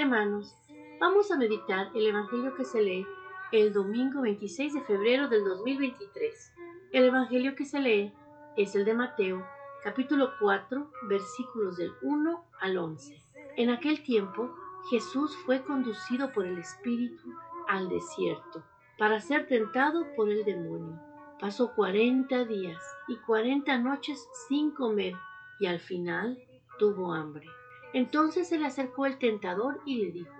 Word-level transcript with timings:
Hermanos, 0.00 0.54
vamos 1.00 1.32
a 1.32 1.36
meditar 1.36 1.90
el 1.92 2.06
Evangelio 2.06 2.54
que 2.54 2.64
se 2.64 2.80
lee 2.80 3.04
el 3.50 3.72
domingo 3.72 4.22
26 4.22 4.74
de 4.74 4.80
febrero 4.82 5.26
del 5.26 5.42
2023. 5.42 6.54
El 6.92 7.06
Evangelio 7.06 7.56
que 7.56 7.64
se 7.64 7.80
lee 7.80 8.12
es 8.56 8.76
el 8.76 8.84
de 8.84 8.94
Mateo, 8.94 9.44
capítulo 9.82 10.30
4, 10.38 10.88
versículos 11.08 11.78
del 11.78 11.90
1 12.02 12.44
al 12.60 12.78
11. 12.78 13.20
En 13.56 13.70
aquel 13.70 14.04
tiempo, 14.04 14.54
Jesús 14.88 15.36
fue 15.44 15.64
conducido 15.64 16.32
por 16.32 16.46
el 16.46 16.58
Espíritu 16.58 17.34
al 17.66 17.88
desierto 17.88 18.62
para 18.98 19.20
ser 19.20 19.48
tentado 19.48 20.06
por 20.14 20.30
el 20.30 20.44
demonio. 20.44 20.96
Pasó 21.40 21.74
cuarenta 21.74 22.44
días 22.44 22.80
y 23.08 23.16
cuarenta 23.16 23.76
noches 23.78 24.28
sin 24.46 24.70
comer 24.70 25.14
y 25.58 25.66
al 25.66 25.80
final 25.80 26.38
tuvo 26.78 27.12
hambre. 27.12 27.48
Entonces 27.92 28.48
se 28.48 28.58
le 28.58 28.66
acercó 28.66 29.06
el 29.06 29.18
tentador 29.18 29.80
y 29.84 30.04
le 30.04 30.12
dijo, 30.12 30.34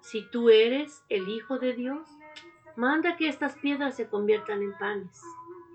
Si 0.00 0.28
tú 0.30 0.50
eres 0.50 1.04
el 1.08 1.28
Hijo 1.28 1.58
de 1.58 1.74
Dios, 1.74 2.08
manda 2.76 3.16
que 3.16 3.28
estas 3.28 3.56
piedras 3.58 3.96
se 3.96 4.08
conviertan 4.08 4.62
en 4.62 4.76
panes. 4.78 5.22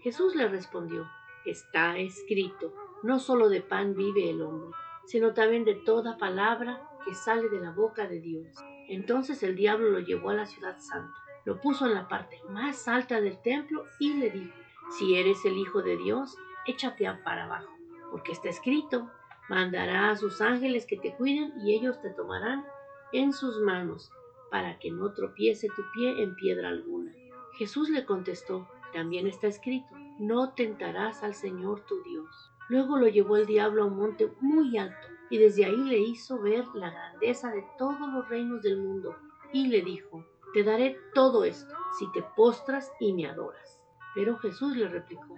Jesús 0.02 0.36
le 0.36 0.48
respondió, 0.48 1.08
Está 1.46 1.98
escrito, 1.98 2.74
no 3.04 3.20
solo 3.20 3.50
de 3.50 3.62
pan 3.62 3.96
vive 3.96 4.30
el 4.30 4.42
hombre, 4.42 4.72
sino 5.06 5.34
también 5.34 5.66
de 5.66 5.76
toda 5.76 6.18
palabra 6.18 6.90
que 7.06 7.14
sale 7.14 7.50
de 7.50 7.60
la 7.60 7.72
boca 7.72 8.08
de 8.08 8.20
Dios. 8.20 8.48
Entonces 8.88 9.42
el 9.44 9.56
diablo 9.56 9.90
lo 9.90 10.00
llevó 10.00 10.30
a 10.30 10.36
la 10.36 10.46
ciudad 10.46 10.80
santa, 10.80 11.14
lo 11.44 11.60
puso 11.60 11.86
en 11.86 11.94
la 11.94 12.08
parte 12.08 12.42
más 12.50 12.88
alta 12.88 13.22
del 13.22 13.42
templo 13.42 13.86
y 14.00 14.14
le 14.14 14.30
dijo, 14.30 14.54
Si 14.98 15.16
eres 15.16 15.44
el 15.46 15.58
Hijo 15.58 15.82
de 15.82 15.98
Dios, 15.98 16.36
échate 16.66 17.08
para 17.24 17.46
abajo, 17.46 17.72
porque 18.12 18.32
está 18.32 18.50
escrito, 18.50 19.10
Mandará 19.50 20.10
a 20.10 20.16
sus 20.16 20.42
ángeles 20.42 20.86
que 20.86 20.98
te 20.98 21.16
cuiden 21.16 21.54
y 21.62 21.76
ellos 21.76 22.02
te 22.02 22.10
tomarán 22.10 22.66
en 23.14 23.32
sus 23.32 23.60
manos 23.60 24.12
para 24.50 24.80
que 24.80 24.92
no 24.92 25.14
tropiece 25.14 25.68
tu 25.76 25.84
pie 25.94 26.22
en 26.22 26.36
piedra 26.36 26.70
alguna. 26.70 27.14
Jesús 27.58 27.90
le 27.90 28.06
contestó, 28.06 28.68
también 28.94 29.28
está 29.28 29.48
escrito, 29.48 29.88
no 30.20 30.54
tentarás 30.54 31.24
al 31.24 31.34
Señor 31.34 31.82
tu 31.86 32.02
Dios. 32.04 32.52
Luego 32.70 32.98
lo 32.98 33.08
llevó 33.08 33.38
el 33.38 33.46
diablo 33.46 33.84
a 33.84 33.86
un 33.86 33.98
monte 33.98 34.32
muy 34.42 34.78
alto 34.78 35.08
y 35.30 35.38
desde 35.38 35.66
ahí 35.66 35.78
le 35.78 36.00
hizo 36.00 36.40
ver 36.40 36.66
la 36.74 36.90
grandeza 36.90 37.52
de 37.52 37.66
todos 37.78 38.08
los 38.14 38.28
reinos 38.30 38.62
del 38.62 38.78
mundo 38.78 39.16
y 39.54 39.68
le 39.68 39.82
dijo, 39.82 40.26
te 40.54 40.64
daré 40.64 40.98
todo 41.14 41.44
esto 41.44 41.76
si 42.00 42.12
te 42.12 42.24
postras 42.36 42.92
y 43.00 43.14
me 43.14 43.28
adoras. 43.28 43.80
Pero 44.14 44.38
Jesús 44.38 44.76
le 44.76 44.88
replicó, 44.88 45.36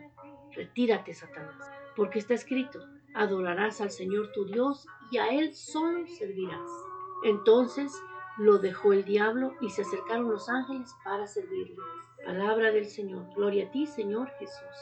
retírate, 0.51 1.13
Satanás, 1.13 1.69
porque 1.95 2.19
está 2.19 2.35
escrito, 2.35 2.79
adorarás 3.17 3.81
al 3.81 3.89
Señor 3.89 4.31
tu 4.31 4.45
Dios 4.45 4.85
y 5.09 5.17
a 5.17 5.29
Él 5.29 5.53
solo 5.55 6.05
servirás. 6.07 6.69
Entonces 7.23 7.91
lo 8.37 8.59
dejó 8.59 8.93
el 8.93 9.03
diablo 9.03 9.53
y 9.59 9.71
se 9.71 9.81
acercaron 9.81 10.29
los 10.29 10.47
ángeles 10.49 10.95
para 11.03 11.25
servirle. 11.25 11.77
Palabra 12.23 12.71
del 12.71 12.85
Señor. 12.85 13.25
Gloria 13.35 13.67
a 13.67 13.71
ti, 13.71 13.87
Señor 13.87 14.29
Jesús. 14.37 14.77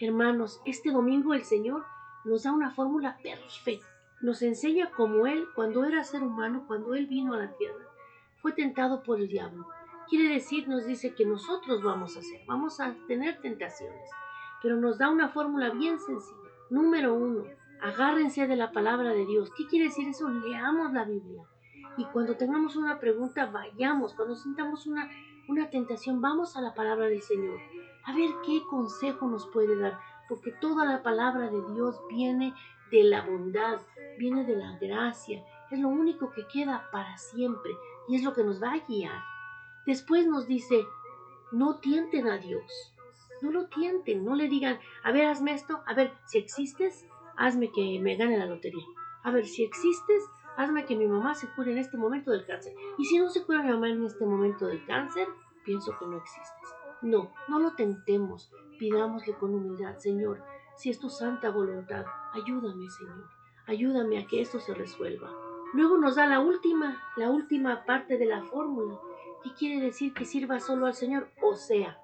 Hermanos, 0.00 0.62
este 0.64 0.90
domingo 0.90 1.34
el 1.34 1.44
Señor 1.44 1.84
nos 2.24 2.44
da 2.44 2.52
una 2.52 2.70
fórmula 2.70 3.18
perfecta. 3.22 3.86
Nos 4.22 4.40
enseña 4.40 4.90
cómo 4.90 5.26
Él, 5.26 5.46
cuando 5.54 5.84
era 5.84 6.04
ser 6.04 6.22
humano, 6.22 6.64
cuando 6.66 6.94
Él 6.94 7.06
vino 7.06 7.34
a 7.34 7.38
la 7.38 7.52
tierra, 7.56 7.84
fue 8.40 8.52
tentado 8.52 9.02
por 9.02 9.18
el 9.18 9.28
diablo. 9.28 9.66
Quiere 10.08 10.32
decir, 10.34 10.66
nos 10.66 10.86
dice 10.86 11.14
que 11.14 11.26
nosotros 11.26 11.82
vamos 11.82 12.16
a 12.16 12.20
hacer, 12.20 12.40
vamos 12.46 12.80
a 12.80 12.94
tener 13.06 13.40
tentaciones, 13.40 14.10
pero 14.62 14.76
nos 14.76 14.98
da 14.98 15.10
una 15.10 15.28
fórmula 15.28 15.70
bien 15.70 15.98
sencilla. 15.98 16.39
Número 16.70 17.14
uno, 17.14 17.44
agárrense 17.82 18.46
de 18.46 18.54
la 18.54 18.70
palabra 18.70 19.10
de 19.10 19.26
Dios. 19.26 19.50
¿Qué 19.56 19.66
quiere 19.66 19.86
decir 19.86 20.08
eso? 20.08 20.28
Leamos 20.28 20.92
la 20.92 21.04
Biblia. 21.04 21.42
Y 21.96 22.04
cuando 22.04 22.36
tengamos 22.36 22.76
una 22.76 23.00
pregunta, 23.00 23.46
vayamos. 23.46 24.14
Cuando 24.14 24.36
sintamos 24.36 24.86
una, 24.86 25.10
una 25.48 25.68
tentación, 25.68 26.20
vamos 26.20 26.56
a 26.56 26.60
la 26.60 26.72
palabra 26.72 27.06
del 27.06 27.22
Señor. 27.22 27.58
A 28.04 28.14
ver 28.14 28.30
qué 28.46 28.62
consejo 28.70 29.26
nos 29.26 29.48
puede 29.48 29.76
dar. 29.76 29.98
Porque 30.28 30.52
toda 30.52 30.84
la 30.84 31.02
palabra 31.02 31.50
de 31.50 31.60
Dios 31.74 32.00
viene 32.08 32.54
de 32.92 33.02
la 33.02 33.22
bondad, 33.22 33.80
viene 34.16 34.44
de 34.44 34.54
la 34.54 34.78
gracia. 34.78 35.44
Es 35.72 35.80
lo 35.80 35.88
único 35.88 36.30
que 36.30 36.46
queda 36.46 36.88
para 36.92 37.18
siempre 37.18 37.72
y 38.08 38.14
es 38.14 38.22
lo 38.22 38.32
que 38.32 38.44
nos 38.44 38.62
va 38.62 38.74
a 38.74 38.86
guiar. 38.86 39.22
Después 39.86 40.24
nos 40.26 40.46
dice, 40.46 40.84
no 41.50 41.80
tienten 41.80 42.28
a 42.28 42.38
Dios. 42.38 42.94
No 43.42 43.50
lo 43.50 43.66
tienten, 43.68 44.24
no 44.24 44.34
le 44.34 44.48
digan, 44.48 44.78
a 45.02 45.12
ver, 45.12 45.26
hazme 45.26 45.54
esto, 45.54 45.82
a 45.86 45.94
ver, 45.94 46.12
si 46.26 46.38
existes, 46.38 47.06
hazme 47.36 47.70
que 47.72 47.98
me 48.00 48.16
gane 48.16 48.38
la 48.38 48.46
lotería. 48.46 48.84
A 49.22 49.30
ver, 49.30 49.46
si 49.46 49.64
existes, 49.64 50.24
hazme 50.56 50.84
que 50.84 50.96
mi 50.96 51.06
mamá 51.06 51.34
se 51.34 51.48
cure 51.54 51.72
en 51.72 51.78
este 51.78 51.96
momento 51.96 52.30
del 52.30 52.46
cáncer. 52.46 52.74
Y 52.98 53.04
si 53.04 53.18
no 53.18 53.28
se 53.28 53.44
cura 53.44 53.62
mi 53.62 53.70
mamá 53.70 53.88
en 53.88 54.04
este 54.04 54.24
momento 54.24 54.66
del 54.66 54.84
cáncer, 54.84 55.26
pienso 55.64 55.96
que 55.98 56.06
no 56.06 56.18
existes. 56.18 56.74
No, 57.02 57.32
no 57.48 57.58
lo 57.58 57.74
tentemos, 57.74 58.52
pidámosle 58.78 59.34
con 59.34 59.54
humildad, 59.54 59.96
Señor, 59.96 60.42
si 60.76 60.90
es 60.90 60.98
tu 60.98 61.08
santa 61.08 61.50
voluntad, 61.50 62.04
ayúdame, 62.32 62.90
Señor, 62.90 63.28
ayúdame 63.66 64.18
a 64.18 64.26
que 64.26 64.40
esto 64.40 64.60
se 64.60 64.74
resuelva. 64.74 65.30
Luego 65.72 65.98
nos 65.98 66.16
da 66.16 66.26
la 66.26 66.40
última, 66.40 67.00
la 67.16 67.30
última 67.30 67.84
parte 67.84 68.18
de 68.18 68.26
la 68.26 68.42
fórmula, 68.42 68.98
que 69.42 69.54
quiere 69.54 69.80
decir 69.80 70.12
que 70.12 70.24
sirva 70.24 70.58
solo 70.58 70.86
al 70.86 70.94
Señor, 70.94 71.28
o 71.42 71.54
sea, 71.54 71.99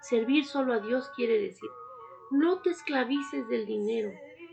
Servir 0.00 0.46
solo 0.46 0.72
a 0.72 0.80
Dios 0.80 1.10
quiere 1.14 1.38
decir, 1.38 1.68
no 2.30 2.60
te 2.62 2.70
esclavices 2.70 3.48
del 3.48 3.66
dinero. 3.66 4.10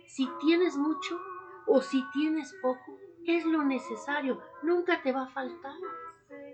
Si 0.08 0.28
tienes 0.40 0.76
mucho 0.76 1.20
o 1.66 1.82
si 1.82 2.04
tienes 2.12 2.54
poco, 2.62 2.98
es 3.26 3.46
lo 3.46 3.64
necesario, 3.64 4.42
nunca 4.64 5.02
te 5.02 5.12
va 5.12 5.24
a 5.24 5.30
faltar. 5.30 5.76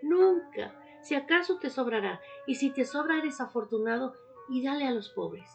Nunca. 0.02 0.74
Si 1.02 1.16
acaso 1.16 1.60
te 1.60 1.70
sobrará, 1.70 2.22
y 2.48 2.56
si 2.56 2.72
te 2.72 2.86
sobra 2.86 3.18
eres 3.18 3.42
afortunado, 3.42 4.16
y 4.50 4.64
dale 4.64 4.88
a 4.88 4.92
los 4.92 5.10
pobres. 5.10 5.50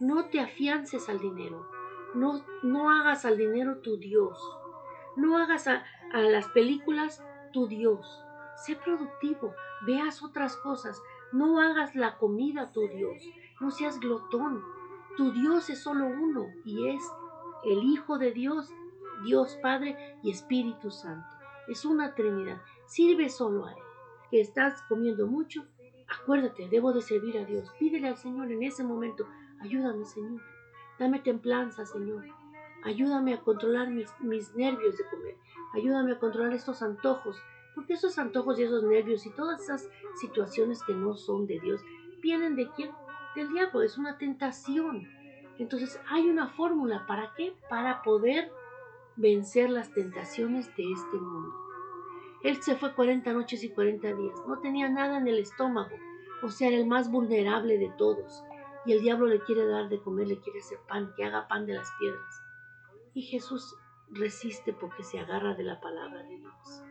No 0.00 0.26
te 0.26 0.40
afiances 0.40 1.08
al 1.08 1.18
dinero, 1.18 1.68
no, 2.14 2.44
no 2.62 2.90
hagas 2.90 3.24
al 3.24 3.36
dinero 3.36 3.78
tu 3.78 3.98
Dios, 3.98 4.38
no 5.16 5.38
hagas 5.38 5.66
a, 5.68 5.84
a 6.12 6.20
las 6.22 6.46
películas 6.48 7.22
tu 7.52 7.66
Dios. 7.66 8.22
Sé 8.64 8.76
productivo, 8.76 9.54
veas 9.86 10.22
otras 10.22 10.56
cosas, 10.56 11.00
no 11.32 11.60
hagas 11.60 11.94
la 11.94 12.18
comida 12.18 12.72
tu 12.72 12.88
Dios, 12.88 13.22
no 13.60 13.70
seas 13.70 14.00
glotón. 14.00 14.62
Tu 15.16 15.32
Dios 15.32 15.70
es 15.70 15.80
solo 15.80 16.06
uno 16.06 16.46
y 16.64 16.88
es 16.88 17.02
el 17.64 17.84
Hijo 17.84 18.18
de 18.18 18.32
Dios, 18.32 18.70
Dios 19.24 19.56
Padre 19.62 20.16
y 20.22 20.30
Espíritu 20.30 20.90
Santo. 20.90 21.28
Es 21.68 21.84
una 21.84 22.14
Trinidad. 22.14 22.60
Sirve 22.86 23.28
solo 23.28 23.66
a 23.66 23.72
Él. 23.72 23.78
Que 24.30 24.40
estás 24.40 24.82
comiendo 24.88 25.26
mucho, 25.26 25.64
acuérdate, 26.08 26.68
debo 26.68 26.92
de 26.92 27.02
servir 27.02 27.38
a 27.38 27.44
Dios. 27.44 27.70
Pídele 27.78 28.08
al 28.08 28.16
Señor 28.16 28.50
en 28.50 28.62
ese 28.62 28.82
momento, 28.82 29.26
ayúdame 29.60 30.04
Señor. 30.04 30.40
Dame 30.98 31.20
templanza, 31.20 31.86
Señor. 31.86 32.24
Ayúdame 32.84 33.34
a 33.34 33.40
controlar 33.40 33.88
mis, 33.88 34.12
mis 34.20 34.54
nervios 34.54 34.96
de 34.96 35.04
comer. 35.06 35.36
Ayúdame 35.74 36.12
a 36.12 36.18
controlar 36.18 36.52
estos 36.52 36.82
antojos 36.82 37.40
porque 37.78 37.92
esos 37.92 38.18
antojos 38.18 38.58
y 38.58 38.64
esos 38.64 38.82
nervios 38.82 39.24
y 39.24 39.30
todas 39.30 39.60
esas 39.60 39.88
situaciones 40.20 40.82
que 40.82 40.94
no 40.94 41.14
son 41.14 41.46
de 41.46 41.60
Dios 41.60 41.80
vienen 42.20 42.56
de 42.56 42.68
quién? 42.72 42.90
Del 43.36 43.52
diablo, 43.52 43.82
es 43.82 43.96
una 43.96 44.18
tentación. 44.18 45.06
Entonces 45.60 46.00
hay 46.10 46.28
una 46.28 46.48
fórmula, 46.48 47.06
¿para 47.06 47.32
qué? 47.36 47.54
Para 47.70 48.02
poder 48.02 48.50
vencer 49.14 49.70
las 49.70 49.92
tentaciones 49.92 50.66
de 50.74 50.90
este 50.90 51.16
mundo. 51.18 51.54
Él 52.42 52.60
se 52.60 52.74
fue 52.74 52.92
40 52.96 53.32
noches 53.32 53.62
y 53.62 53.68
40 53.68 54.12
días, 54.12 54.34
no 54.48 54.58
tenía 54.58 54.88
nada 54.88 55.18
en 55.18 55.28
el 55.28 55.38
estómago, 55.38 55.94
o 56.42 56.48
sea, 56.48 56.68
era 56.68 56.78
el 56.78 56.86
más 56.86 57.08
vulnerable 57.12 57.78
de 57.78 57.92
todos. 57.96 58.42
Y 58.86 58.92
el 58.92 59.02
diablo 59.02 59.26
le 59.26 59.38
quiere 59.44 59.64
dar 59.68 59.88
de 59.88 60.00
comer, 60.00 60.26
le 60.26 60.40
quiere 60.40 60.58
hacer 60.58 60.80
pan, 60.88 61.12
que 61.16 61.24
haga 61.24 61.46
pan 61.46 61.64
de 61.64 61.74
las 61.74 61.92
piedras. 62.00 62.42
Y 63.14 63.22
Jesús 63.22 63.76
resiste 64.10 64.72
porque 64.72 65.04
se 65.04 65.20
agarra 65.20 65.54
de 65.54 65.62
la 65.62 65.80
palabra 65.80 66.24
de 66.24 66.38
Dios. 66.38 66.82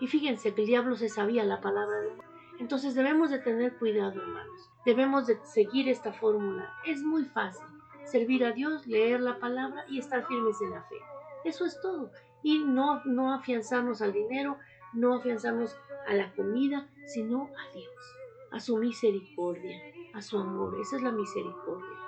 Y 0.00 0.06
fíjense 0.06 0.54
que 0.54 0.62
el 0.62 0.66
diablo 0.66 0.96
se 0.96 1.08
sabía 1.08 1.44
la 1.44 1.60
palabra 1.60 2.00
de 2.00 2.14
Dios. 2.14 2.24
Entonces 2.58 2.94
debemos 2.94 3.30
de 3.30 3.38
tener 3.38 3.76
cuidado, 3.78 4.20
hermanos. 4.20 4.70
Debemos 4.84 5.26
de 5.26 5.38
seguir 5.44 5.88
esta 5.88 6.12
fórmula. 6.12 6.72
Es 6.84 7.02
muy 7.02 7.24
fácil. 7.24 7.66
Servir 8.04 8.44
a 8.44 8.52
Dios, 8.52 8.86
leer 8.86 9.20
la 9.20 9.38
palabra 9.38 9.84
y 9.88 9.98
estar 9.98 10.26
firmes 10.26 10.60
en 10.60 10.70
la 10.70 10.82
fe. 10.82 10.96
Eso 11.44 11.64
es 11.64 11.80
todo. 11.80 12.10
Y 12.42 12.58
no, 12.58 13.02
no 13.04 13.32
afianzarnos 13.32 14.02
al 14.02 14.12
dinero, 14.12 14.58
no 14.92 15.14
afianzarnos 15.14 15.76
a 16.06 16.14
la 16.14 16.32
comida, 16.32 16.88
sino 17.06 17.44
a 17.44 17.74
Dios, 17.74 18.16
a 18.50 18.60
su 18.60 18.76
misericordia, 18.78 19.80
a 20.14 20.22
su 20.22 20.38
amor. 20.38 20.78
Esa 20.80 20.96
es 20.96 21.02
la 21.02 21.12
misericordia. 21.12 21.98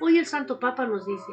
Hoy 0.00 0.18
el 0.18 0.26
Santo 0.26 0.58
Papa 0.58 0.86
nos 0.86 1.06
dice, 1.06 1.32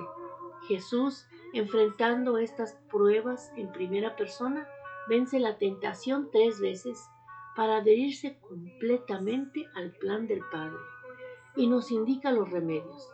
Jesús, 0.67 1.27
enfrentando 1.53 2.37
estas 2.37 2.73
pruebas 2.89 3.51
en 3.57 3.71
primera 3.71 4.15
persona, 4.15 4.67
vence 5.07 5.39
la 5.39 5.57
tentación 5.57 6.29
tres 6.31 6.59
veces 6.59 7.09
para 7.55 7.77
adherirse 7.77 8.39
completamente 8.39 9.65
al 9.75 9.91
plan 9.91 10.27
del 10.27 10.41
Padre 10.51 10.77
y 11.55 11.67
nos 11.67 11.91
indica 11.91 12.31
los 12.31 12.49
remedios, 12.49 13.09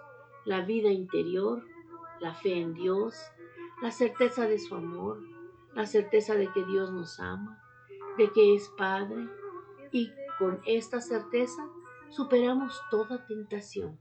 la 0.46 0.62
vida 0.62 0.90
interior, 0.90 1.64
la 2.20 2.34
fe 2.34 2.60
en 2.60 2.74
Dios, 2.74 3.16
la 3.82 3.92
certeza 3.92 4.48
de 4.48 4.60
su 4.60 4.76
amor, 4.76 5.22
la 5.74 5.86
certeza 5.86 6.36
de 6.36 6.52
que 6.52 6.64
Dios 6.66 6.92
nos 6.92 7.20
ama, 7.20 7.62
de 8.18 8.32
que 8.32 8.56
es 8.56 8.70
Padre, 8.78 9.28
y 9.92 10.12
con 10.38 10.62
esta 10.66 11.02
certeza 11.02 11.68
superamos 12.10 12.80
toda 12.92 13.26
tentación. 13.26 14.00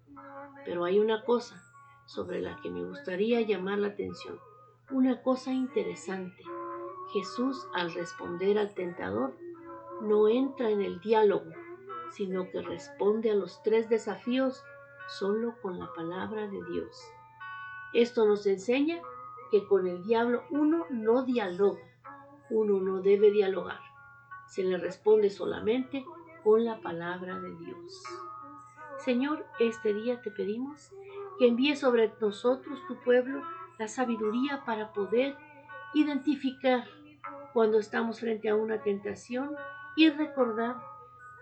Pero 0.65 0.85
hay 0.85 0.99
una 0.99 1.25
cosa 1.25 1.63
sobre 2.07 2.41
la 2.41 2.61
que 2.61 2.71
me 2.71 2.85
gustaría 2.85 3.41
llamar 3.41 3.79
la 3.79 3.89
atención, 3.89 4.39
una 4.91 5.23
cosa 5.23 5.53
interesante. 5.53 6.43
Jesús 7.13 7.67
al 7.75 7.93
responder 7.95 8.59
al 8.59 8.75
tentador 8.75 9.35
no 10.03 10.29
entra 10.29 10.71
en 10.71 10.83
el 10.83 11.01
diálogo, 11.01 11.51
sino 12.11 12.51
que 12.51 12.63
responde 12.63 13.31
a 13.31 13.35
los 13.35 13.63
tres 13.63 13.89
desafíos 13.89 14.63
solo 15.09 15.55
con 15.63 15.79
la 15.79 15.93
palabra 15.95 16.47
de 16.47 16.63
Dios. 16.71 17.01
Esto 17.95 18.27
nos 18.27 18.47
enseña 18.47 19.01
que 19.51 19.67
con 19.67 19.87
el 19.87 20.03
diablo 20.05 20.45
uno 20.51 20.87
no 20.91 21.25
dialoga, 21.25 21.81
uno 22.51 22.81
no 22.81 23.01
debe 23.01 23.31
dialogar, 23.31 23.81
se 24.47 24.63
le 24.63 24.77
responde 24.77 25.31
solamente 25.31 26.05
con 26.45 26.65
la 26.65 26.81
palabra 26.81 27.39
de 27.41 27.55
Dios. 27.57 28.05
Señor, 28.99 29.47
este 29.59 29.95
día 29.95 30.21
te 30.21 30.31
pedimos 30.31 30.93
que 31.39 31.47
envíes 31.47 31.81
sobre 31.81 32.13
nosotros, 32.21 32.79
tu 32.89 32.97
pueblo, 32.97 33.43
la 33.79 33.89
sabiduría 33.89 34.65
para 34.67 34.93
poder 34.93 35.37
identificar 35.95 36.85
cuando 37.53 37.79
estamos 37.79 38.21
frente 38.21 38.49
a 38.49 38.55
una 38.55 38.83
tentación 38.83 39.57
y 39.97 40.11
recordar 40.11 40.77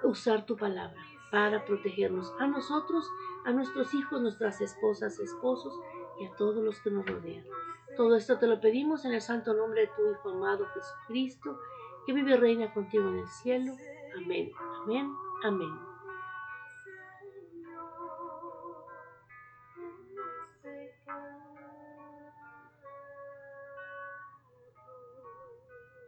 usar 0.03 0.47
tu 0.47 0.57
palabra 0.57 1.01
para 1.31 1.65
protegernos 1.65 2.33
a 2.39 2.47
nosotros, 2.47 3.11
a 3.45 3.53
nuestros 3.53 3.93
hijos, 3.95 4.21
nuestras 4.21 4.61
esposas, 4.61 5.19
esposos 5.19 5.75
y 6.21 6.27
a 6.27 6.35
todos 6.37 6.63
los 6.65 6.81
que 6.81 6.91
nos 6.91 7.07
rodean. 7.07 7.45
Todo 7.97 8.17
esto 8.17 8.39
te 8.39 8.47
lo 8.47 8.61
pedimos 8.61 9.05
en 9.05 9.13
el 9.13 9.21
santo 9.21 9.55
nombre 9.55 9.83
de 9.83 9.87
tu 9.89 10.11
Hijo 10.11 10.31
amado 10.31 10.67
Jesucristo, 10.75 11.59
que 12.07 12.13
vive 12.13 12.33
y 12.33 12.37
reina 12.37 12.73
contigo 12.73 13.09
en 13.09 13.19
el 13.19 13.29
cielo. 13.29 13.73
Amén, 14.17 14.51
amén, 14.83 15.13
amén. 15.45 15.96